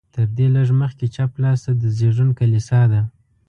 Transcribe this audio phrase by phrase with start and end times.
[0.15, 3.01] تر دې لږ مخکې چپ لاس ته د زېږون کلیسا ده.